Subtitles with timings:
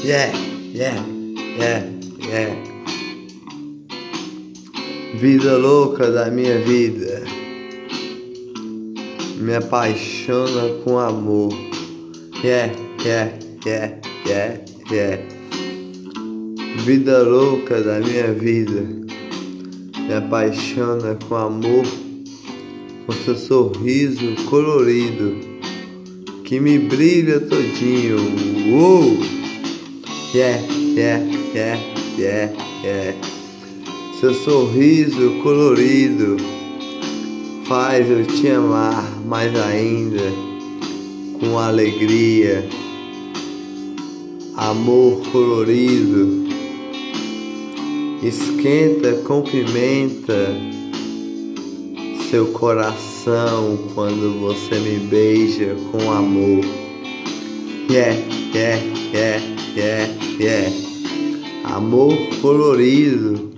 [0.00, 0.32] Yeah,
[0.72, 1.04] yeah,
[1.58, 1.82] yeah,
[2.18, 2.54] yeah.
[5.16, 7.24] Vida louca da minha vida.
[9.40, 11.52] Me apaixona com amor.
[12.44, 12.72] Yeah,
[13.04, 13.28] yeah,
[13.66, 15.18] yeah, yeah, yeah.
[16.84, 18.86] Vida louca da minha vida.
[20.06, 21.84] Me apaixona com amor.
[23.04, 25.34] Com seu sorriso colorido
[26.44, 28.16] que me brilha todinho.
[28.72, 29.37] Uou!
[30.34, 30.58] Yeah,
[30.94, 31.18] yeah,
[31.54, 31.76] yeah,
[32.18, 33.14] yeah, yeah.
[34.20, 36.36] Seu sorriso colorido
[37.66, 40.22] faz eu te amar mais ainda,
[41.40, 42.68] com alegria,
[44.56, 46.46] amor colorido.
[48.22, 50.50] Esquenta com pimenta
[52.30, 56.64] seu coração quando você me beija com amor.
[57.88, 58.14] Yeah,
[58.52, 58.82] yeah,
[59.14, 60.06] yeah yeah,
[60.38, 60.70] yeah.
[61.64, 63.52] Amor colorido.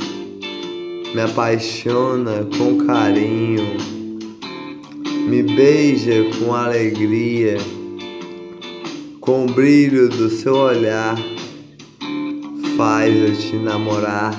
[1.14, 3.76] Me apaixona com carinho,
[5.26, 7.56] me beija com alegria,
[9.20, 11.16] com o brilho do seu olhar,
[12.76, 14.32] faz eu te namorar,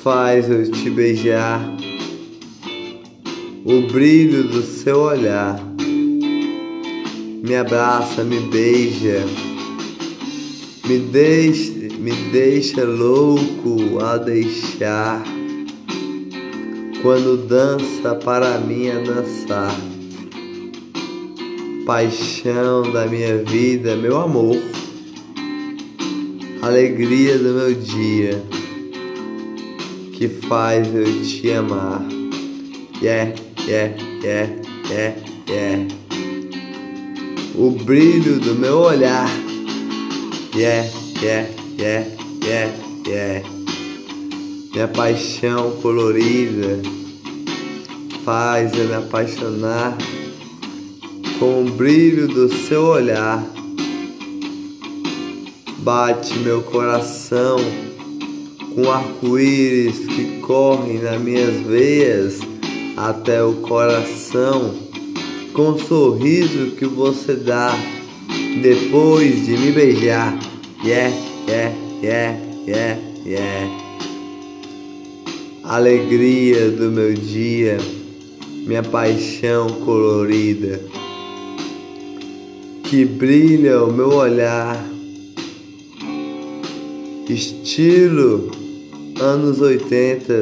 [0.00, 1.60] faz eu te beijar,
[3.64, 5.73] o brilho do seu olhar
[7.44, 9.22] me abraça, me beija,
[10.86, 15.22] me deixa, me deixa louco a deixar.
[17.02, 19.78] Quando dança para mim a dançar,
[21.84, 24.56] paixão da minha vida, meu amor,
[26.62, 28.42] alegria do meu dia,
[30.14, 32.02] que faz eu te amar.
[33.02, 33.34] Yeah,
[33.68, 34.50] yeah, yeah,
[34.88, 35.14] yeah,
[35.46, 36.03] yeah
[37.54, 39.28] o brilho do meu olhar.
[40.54, 40.88] Yeah,
[41.22, 42.06] yeah, yeah,
[42.42, 42.72] yeah,
[43.06, 43.48] yeah.
[44.72, 46.82] Minha paixão colorida
[48.24, 49.96] faz eu me apaixonar
[51.38, 53.44] com o brilho do seu olhar.
[55.78, 57.58] Bate meu coração
[58.74, 62.40] com arco-íris que correm nas minhas veias
[62.96, 64.83] até o coração
[65.54, 67.72] com o sorriso que você dá
[68.60, 70.36] depois de me beijar.
[70.84, 71.14] Yeah,
[71.48, 73.84] yeah, yeah, yeah, yeah.
[75.62, 77.78] Alegria do meu dia,
[78.66, 80.80] minha paixão colorida,
[82.82, 84.84] que brilha o meu olhar,
[87.28, 88.50] estilo
[89.20, 90.40] anos 80,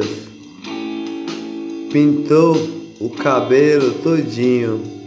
[1.91, 2.57] pintou
[2.99, 5.02] o cabelo todinho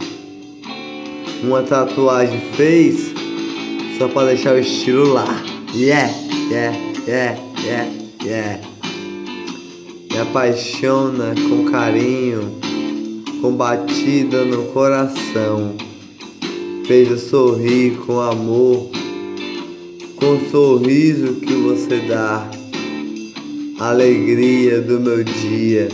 [1.43, 3.13] uma tatuagem fez
[3.97, 5.43] só para deixar o estilo lá.
[5.73, 6.11] Yeah,
[6.49, 6.77] yeah,
[7.07, 7.91] yeah, yeah,
[8.23, 8.61] yeah.
[10.11, 12.59] Me apaixona com carinho,
[13.41, 15.75] com batida no coração.
[16.87, 18.89] Fez eu sorrir com amor,
[20.15, 22.49] com o sorriso que você dá.
[23.79, 25.87] Alegria do meu dia,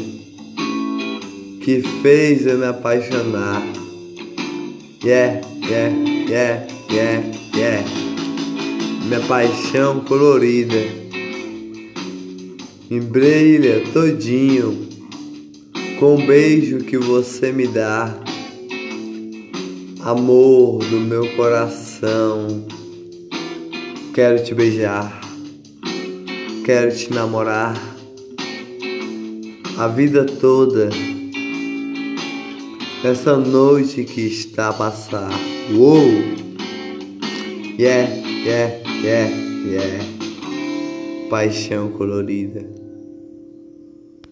[1.62, 3.83] que fez eu me apaixonar
[5.04, 5.90] yeah, yeah,
[6.30, 7.22] yeah, yeah,
[7.54, 7.84] yeah.
[9.04, 11.04] Minha paixão colorida.
[12.90, 14.88] Me brilha todinho
[16.00, 18.16] com o beijo que você me dá,
[20.02, 22.66] amor do meu coração.
[24.14, 25.20] Quero te beijar,
[26.66, 27.76] quero te namorar.
[29.78, 30.90] A vida toda
[33.04, 35.30] nessa noite que está a passar.
[35.74, 36.08] Uou!
[37.78, 38.10] Yeah,
[38.46, 39.30] yeah, yeah,
[39.66, 40.06] yeah.
[41.30, 42.83] Paixão colorida.